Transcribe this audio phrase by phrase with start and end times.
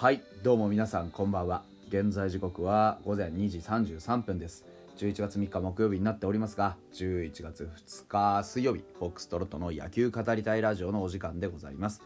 [0.00, 1.64] はいどうも皆さんこんばんは。
[1.88, 4.64] 現在時刻は午前2時33分です。
[4.96, 12.00] 11月3日木曜日になっておりますが11月2日水曜日フォックストロットの野球語りたいラジオのお時間でございます。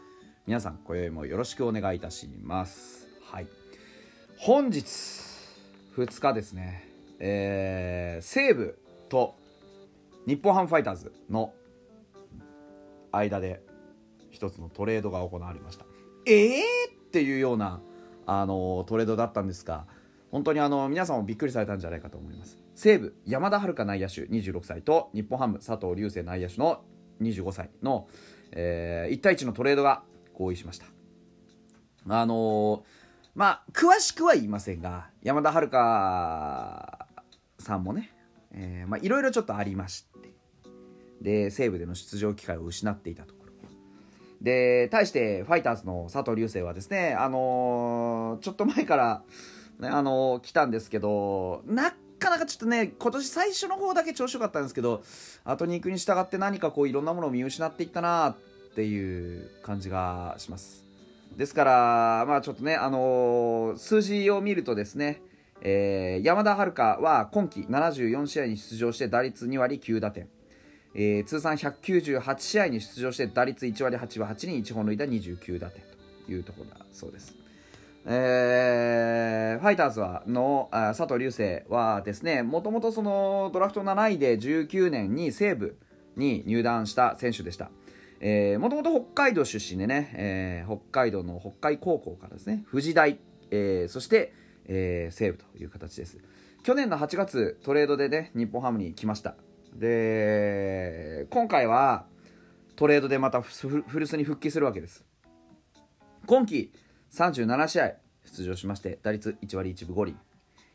[0.47, 3.07] 皆さん今宵もよろしくお願いいたします。
[3.29, 3.47] はい。
[4.39, 4.79] 本日
[5.95, 6.89] 2日ですね。
[7.19, 8.75] えー、西武
[9.07, 9.35] と
[10.25, 11.53] 日本ハムファイターズの
[13.11, 13.61] 間で
[14.31, 15.85] 一つのトレードが行われました。
[16.25, 16.82] ええー、
[17.13, 17.79] っていうような
[18.25, 19.85] あのトレードだったんですが
[20.31, 22.57] 本当にあの皆さんもびっくりされたんじゃないかと思います。
[22.73, 26.81] 西武山田遥内野手26歳と日本ハム佐藤龍星内野手の
[27.21, 28.07] 25歳の、
[28.51, 30.01] えー、1対1のトレードが
[30.33, 30.87] 合意しました。
[32.09, 32.81] あのー、
[33.35, 35.69] まあ詳しくは言いませんが山田遥
[37.59, 38.11] さんもね、
[38.53, 40.33] え、まあいろいろちょっとありまして
[41.21, 43.42] で西武での出場機会を失っていたと。
[44.43, 49.23] で、対してファイターズの佐藤流星はですね、あのー、ちょっと前から、
[49.79, 55.01] ね、あのー、来たんですけど、なかなかちょっとね、今年最初の方だけ調子良かったんですけど、
[55.45, 58.35] 後に行くに従って何かこういろんなものを見失っていったなっ
[58.75, 60.83] ていう感じがします。
[61.37, 65.21] ですから、まあちょっとね、あのー、数字を見るとですね、
[65.61, 70.27] えー、山田遥は今季74試合に出場して打率2割9打点。
[70.95, 75.81] えー、通算198試合に出場して打率1割8分8厘1本塁打29打点
[76.25, 77.35] というところだそうです。
[78.05, 85.77] えー、ファイターズはの佐藤流星はですねもともとそのドラフト7位で19年に西武
[86.17, 87.71] に入団した選手でした。
[88.59, 93.19] もともと北海道出身でね、えー、北海道の北海高校からですね富士大、
[93.51, 94.31] えー、そして、
[94.65, 96.17] えー、西武という形です
[96.63, 99.35] 去年の8月トレードでね日本ハムに来ました
[99.75, 102.05] で今回は
[102.75, 105.05] トレードでまた古巣に復帰するわけです。
[106.25, 106.71] 今季
[107.11, 107.91] 37試合
[108.25, 110.17] 出場しまして打率1割1分5厘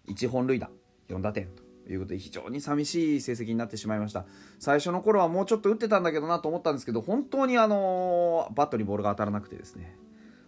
[0.08, 0.70] 1本塁打
[1.08, 1.48] 4打点
[1.86, 4.26] ということで非常に寂しい成績になってしまいました。
[4.58, 9.96] 最初の頃はもうちょっと打ってたんだけどなと思ったんですけど本当にあのバットにボールが当たらなくてですね、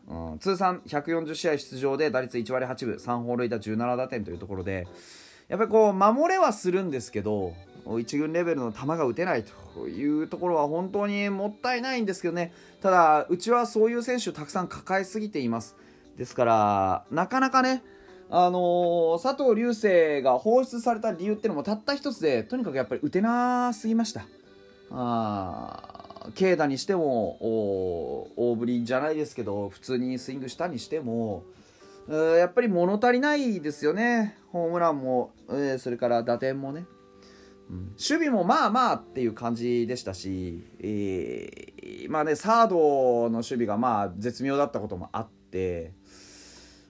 [0.06, 4.86] うん、通算140試合出場で打率1割8分3本塁打17打点というところで
[5.48, 12.52] やっぱりこう守れはするんですけど1軍レベルの球が打てないというところは本当にもったいないんですけどね。
[12.80, 15.76] ただうちはそういう選手をたくさん抱えすぎています。
[16.16, 17.82] ですからなかなかね
[18.28, 24.24] あのー、佐藤龍星が放出された理由っていうのもたった一つでとにかくやっぱり打てなすぎました。
[24.92, 27.38] あ軽打にしても
[28.36, 31.44] 大振りじゃないですけど普通にスイングしたにしても
[32.08, 34.36] やっぱり物足りないですよね。
[34.52, 36.84] ホームランも、えー、それから打点もね。
[37.70, 42.76] 守備もまあまあっていう感じでしたし、えー、まあね、サード
[43.24, 45.92] の守備がまあ絶妙だったこともあって、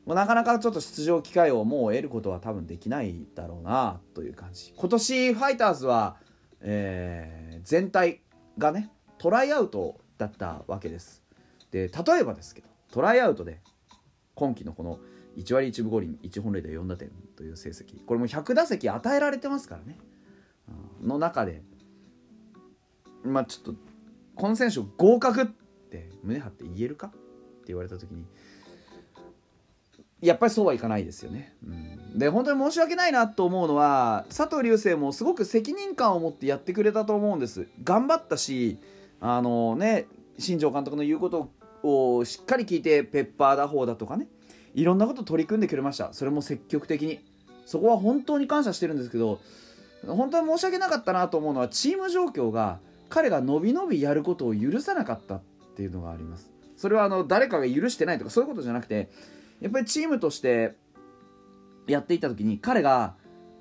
[0.06, 4.72] もうなかなかちょっと出場機会をもう得ることは多分できないだろうなという感じ。
[4.74, 6.16] 今年ファイターズは、
[6.60, 8.22] えー、全体
[8.56, 11.22] がね、トライアウトだったわけです。
[11.70, 13.60] で、例えばですけど、トライアウトで
[14.34, 14.98] 今季のこの
[15.36, 19.98] 1割1分5厘1本塁打4打点という成績これも100打席与えられてますからね
[21.02, 21.62] の中で
[23.24, 23.80] まあちょっと
[24.34, 25.46] この選手合格っ
[25.90, 27.08] て胸張って言えるか？
[27.08, 27.18] って
[27.68, 28.24] 言われた時に
[30.20, 31.54] やっぱりそうはいかないですよね。
[31.66, 37.68] うん、で本当に申し訳ないなと思うのは佐藤流星もすごく責任感を持ってやってくれたと思うんです。
[37.82, 38.78] 頑張ったし
[39.20, 40.06] あのね
[40.38, 41.50] 新庄監督の言うこと
[41.82, 44.28] をしっかり聞いてペッパー打法だとかね。
[44.74, 46.12] いろんなこと取り組んでくれました。
[46.12, 47.20] それも積極的に。
[47.66, 49.40] そこは本当に感謝してるんですけど
[50.06, 55.40] 本当に申し訳なかったなと思うのはチーム状況が彼が伸び伸びやることを許さなかったっ
[55.76, 56.50] ていうのがあります。
[56.76, 59.10] それはあの誰かが許してないとかそういうことじゃなくて
[59.60, 60.76] やっぱりチームとして
[61.86, 63.16] やっていった時に彼が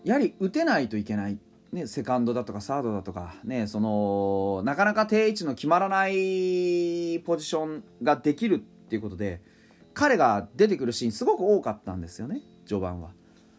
[0.05, 1.37] やはり打てないといけない、
[1.73, 9.41] ね、セカンドだとかサードだとか、ね、そのなかなか定位置の決まらないポジションができるっていうことで
[9.93, 13.11] 彼が出てくるシーンすごく多かったんですよね序盤は。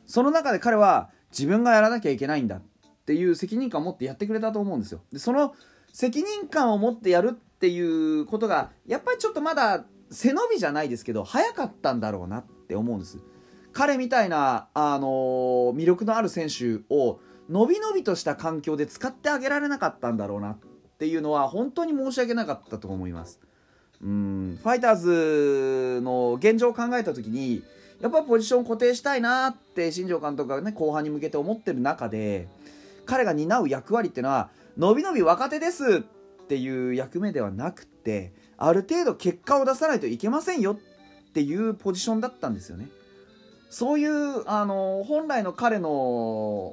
[0.06, 2.62] その中で彼は自分がやらなきゃいけないんだ。
[3.00, 5.00] っていう責任感を持ってやってくれたと思うんですよ。
[5.12, 5.54] でその
[5.92, 13.18] 責任感を持ってやるっていうことがやっぱりちょっとまだ背伸びじゃないですけど早かったんだろうなって思うんです。
[13.72, 20.58] 彼みたいな、あのー、魅力のある選手をのびのびとした環境で使ってあげられなかったんだろうなっ
[20.98, 23.40] ていうのは本当に申し訳なかったと思います。
[24.02, 27.62] うんファイターズの現状を考えた時に
[28.00, 32.48] やっぱポジション固定したいなって新庄監督がね後半に向けて思ってる中で
[33.10, 42.88] 彼が担う役割っていうのはのびのび若手ですっていう役目ではなくてある程度結果を出さないといけませんよっていうポジションだったんですよね。
[43.68, 45.88] そういうあの本来の彼の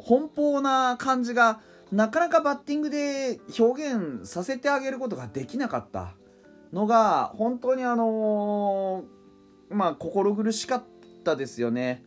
[0.08, 1.60] 奔放な感じが
[1.92, 6.14] なかなかバッティングで表現させてあげることができなかった
[6.72, 9.06] のが本当にあの
[9.70, 10.84] まあ心苦しかっ
[11.24, 12.04] たですよね。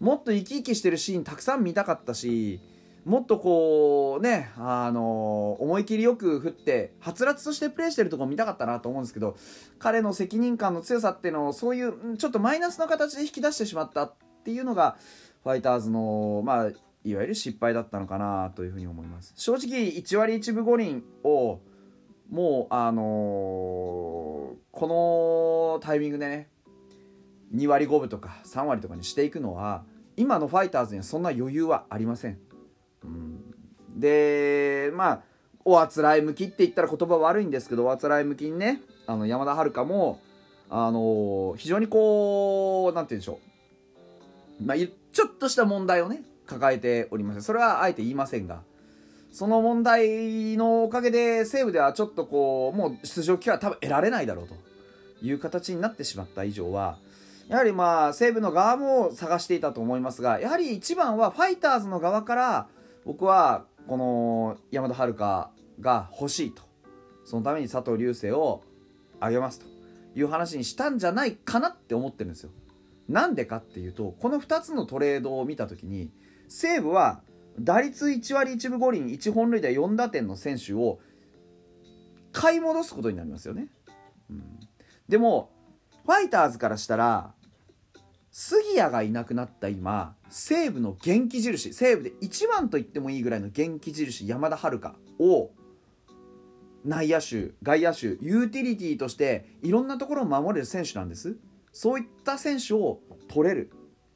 [0.00, 2.60] もっと生き生きしてるシーンたくさん見たかったし
[3.04, 9.36] もっとこうねあの思い切りよく振ってはつらつとしてプレーしてるとこ見たかったなと思うんですけど
[9.78, 14.14] 彼の責任感の強さっていうのをそういうちょっとマイナスの形で引き出してしまったっ
[14.44, 14.96] ていうのが
[15.42, 16.70] ファイターズのまあ
[17.04, 19.32] いわゆる失敗だったのかなというふうに思います。
[19.36, 21.60] 正直1割1分5厘を
[22.28, 23.04] もうあのー、
[24.70, 26.48] このタイミングでね
[27.54, 29.84] 2割5分とか3割とかにしていくのは
[30.16, 32.38] 今のファイターズにはそんな余裕はありません、
[33.04, 35.22] うん、でまあ
[35.64, 40.20] おあつらい向きって言ったら言葉悪いんですけどおあつらい向きにねあの山田遥も
[40.70, 43.40] あの、非常にこう何て言うんでしょ
[44.60, 44.64] う。
[44.64, 48.62] まあちょっとした問題をね抱えておりますそれはあえて言いませんが
[49.32, 54.54] その問題のおかげで西武ではちょっとこうもう出場機会は多分得られないだろうと
[55.22, 56.98] いう形になってしまった以上は
[57.48, 62.68] やはりまあ西武の側も探していたと思いますがやはり一番はファイターズの側から
[63.04, 65.14] 僕はこの山田遥
[65.80, 66.62] が欲しいと。
[67.24, 68.62] そのために佐藤流星を
[69.20, 69.66] あげますと。
[70.14, 72.50] いう話にしたんじゃないかなって思ってるんですよ。
[73.08, 76.10] なんでかっていうとこの2つのトレードを見た時に
[76.48, 77.22] 西武は
[77.58, 80.98] 打率1割1分5厘1本塁打4打点の選手を
[82.32, 83.68] 買い戻すことになりますよね、
[84.30, 84.60] うん、
[85.08, 85.50] でも
[86.04, 87.32] ファイターズからしたら
[88.40, 95.50] 杉谷がいなくなった今西武の元気印西武で一番と言ってもいいぐらいの元気印山田遥を
[96.84, 101.36] 内野手外野手ユーティリティとしていろんなところを守れる選手なんです。
[101.72, 103.72] そういった選手を取れる。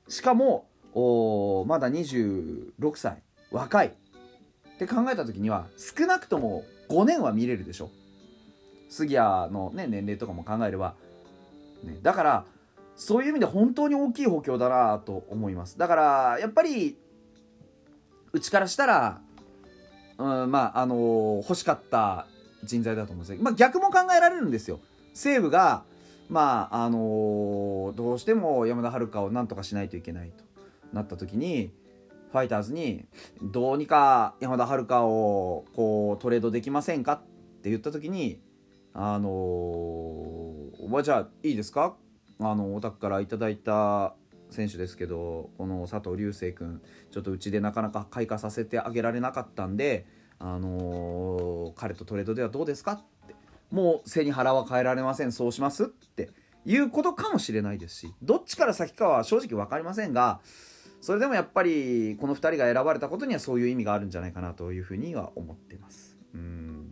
[0.07, 3.89] しかもおまだ26歳若い。
[3.89, 3.91] っ
[4.79, 7.91] て考えた時には少なくとも5年は見れるでしょ。
[8.89, 10.95] 杉谷の、ね、年齢とかも考えれば、
[11.83, 12.45] ね、だから
[13.03, 15.77] そういう意味で本当に大きい補強だなと思います。
[15.77, 16.97] だからやっぱり
[18.33, 19.21] うちからしたら、
[20.19, 22.27] うん、まああのー、欲しかった
[22.63, 24.79] 人材だと思うんですけど、まあ、逆も考えられるんですよ。
[25.15, 25.83] 西武が
[26.31, 30.45] まああのー、どうしても山田遥をなんとかしないといけないと
[30.93, 31.73] なった時に
[32.31, 33.05] ファイターズに
[33.43, 37.21] どうにか山田遥をこうトレードできませんかっ
[37.63, 38.41] て言った時に
[38.95, 41.97] あのー、おばあちゃんいいですか？
[42.43, 44.15] あのお宅からいただいた
[44.51, 50.07] 選手ですけどこの佐藤流星君ちょっとうちでなかなか開花させてあげられなかったんで、
[50.39, 53.35] あのー、彼とトレードではどうですかって
[53.71, 56.31] もう背に腹は変えられませんそうしますって
[56.67, 60.41] いうことかもしれないですしどっちから先かは正直分かりませんが
[61.01, 66.17] それでもやっぱりこの2人が選ばれたことにはそういう意味があるんじゃないかなというふうには思ってます。
[66.33, 66.87] うん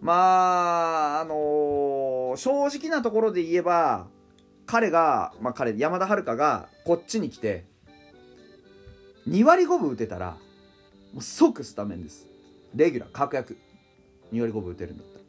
[0.00, 4.06] まああのー、正直なところで言えば
[4.66, 7.64] 彼が、まあ、彼山田遥がこっちに来て
[9.28, 10.36] 2割5分打てたら
[11.12, 12.26] もう即スタメンです。
[12.74, 13.56] レギュラー確約。
[14.32, 15.24] 2割5分打てるんだったら。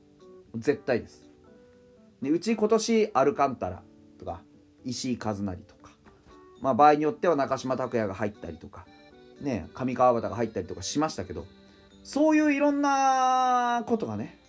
[0.55, 1.25] 絶対です。
[2.21, 3.83] でうち今年アルカンタラ
[4.17, 4.41] とか
[4.83, 5.91] 石井一成とか、
[6.61, 8.85] まあ、場合によっては中島拓也が入ったりとか
[9.41, 11.45] ね上川端が入ったりとかしましたけど
[12.03, 14.39] そういういろんなことがね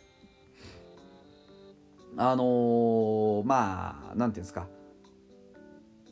[2.16, 4.68] あのー、まあなんていうんですか。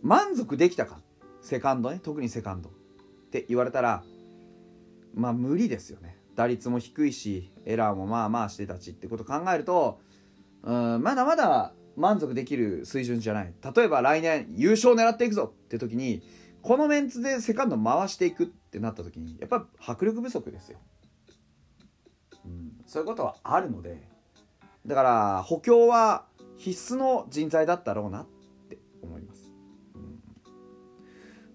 [0.03, 1.01] 満足できたか？
[1.41, 2.01] セカンドね？
[2.03, 2.73] 特にセカンドっ
[3.31, 4.05] て言われたら
[5.15, 6.19] まあ無理ですよね。
[6.35, 10.01] 打率も低いしエラーもまあまあしてたちってこと考えると
[10.63, 13.55] うんまだまだ満足できる水準じゃない。
[13.75, 16.23] 例えば来年優勝狙っていくぞって時に
[16.61, 20.79] このメンツでセカンド回していくってなった時にやっぱ迫力不足ですよ、
[22.45, 24.09] うん、そういうことはあるので
[24.87, 26.27] だから補強は
[26.57, 28.27] 必須の人材だったろうなっ
[28.69, 29.55] て思います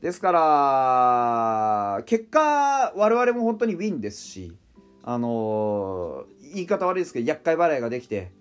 [0.02, 4.56] ですから、結果、我々も本当にウィンですし、
[5.04, 8.32] あのー、言い方悪いですけど、厄介払いができて、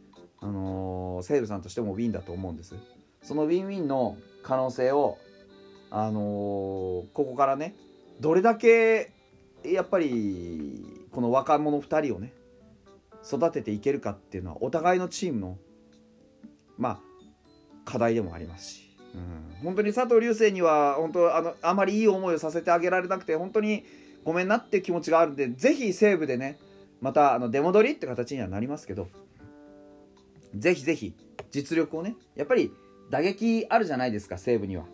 [0.40, 2.76] あのー、西武さんとしてもウィンだと思うんです。
[3.22, 5.18] そのウィンウィンの可能性を、
[5.90, 7.74] あのー、ここからね、
[8.20, 9.12] どれだけ、
[9.64, 12.32] やっぱり、この若者2人をね、
[13.30, 15.58] 育てていけるかっていうのは、お互いのチームの、
[16.76, 17.00] まあ、
[17.84, 18.88] 課題でもありますし。
[19.14, 23.84] うん、本当に佐藤流星には本当あのあまりいい思いをさせてあげられなくて本当に
[24.22, 26.58] ごめんなって気持ちがあるんでぜひ西武でね
[27.00, 29.08] またあの出戻りって形にはなりますけど
[30.54, 31.14] ぜひぜひ
[31.50, 32.70] 実力をねやっぱり
[33.10, 34.84] 打撃あるじゃないですか西武には。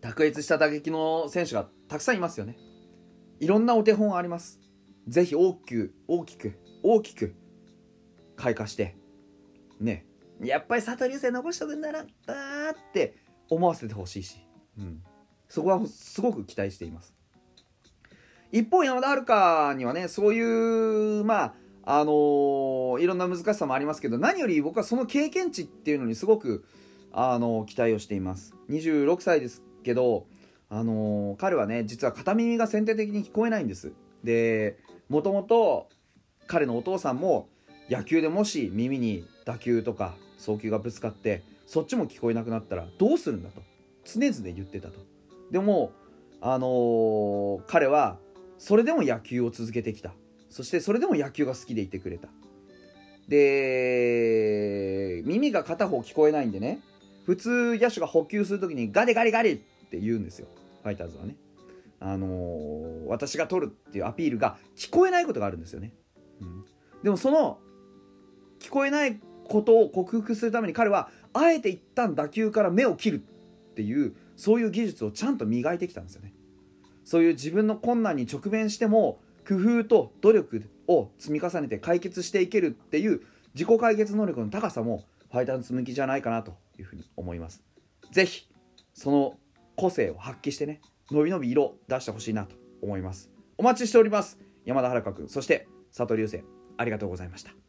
[0.00, 2.58] 卓越した打撃の選手がたくさんいますよね。
[3.40, 4.60] いろんなお手本あります。
[5.08, 7.34] ぜひ大きく大きく大きく
[8.36, 8.96] 開花して
[9.80, 10.06] ね。
[10.40, 12.36] やっぱり佐藤流星残しとくんだなったっ
[12.92, 13.16] て
[13.48, 14.38] 思わせてほしいし、
[14.78, 15.02] うん、
[15.48, 17.14] そこはすごく期待しています。
[18.50, 21.54] 一方山田遥にはねそういうまあ
[21.86, 26.64] あのー、いろんな難しさもありますけど何より僕はその経験値っていうのにすごく、
[27.12, 28.54] あのー、期待をしています。
[28.70, 30.26] 26歳ですけど、
[30.70, 33.92] あのー、彼はね実は片耳が先天的に聞こえないんです。
[34.22, 35.88] でもともと
[36.46, 37.48] 彼のお父さんも
[37.90, 43.62] 野球でもし耳に打球とか送球がぶつかってそっちも聞こえなくなったらどうするんだと。
[44.04, 45.00] 常々言ってたと。
[45.50, 45.92] でも
[46.40, 48.18] あのー、彼は
[48.58, 50.12] それでも野球を続けてきた。
[50.50, 52.28] そしてそれでも野球が好きでいてくれた。
[53.28, 56.80] で耳が片方聞こえないんでね
[57.24, 60.48] 普通野手が補給する時にガリガリガリって言うんですよ。
[60.82, 61.36] ファイターズはね。
[62.06, 65.94] あのー、私が取るっていうアピールが聞こえないことがあるんですよね、
[66.38, 66.64] うん、
[67.02, 67.58] でもその
[68.60, 69.18] 聞こえない
[69.48, 76.34] ことを克服するために彼はあえて一旦打球から目を切るっていうそういう技術をちゃんと磨いてきたんですよね。
[77.04, 83.22] そういう自分の困難に直面しても工夫と努力を積み重ねて解決していけるっていう
[83.54, 87.62] 自己解決能力の高さもファイターズ向きじゃないかなというふうに思います。
[88.10, 88.48] 是非
[88.94, 89.38] その
[89.76, 90.80] 個性を発揮してね。
[91.10, 93.30] 伸び伸び色出してほしいなと思います。
[93.58, 94.38] お待ちしております。
[94.64, 96.42] 山田遥君そして佐藤流星
[96.76, 97.63] ありがとうございました。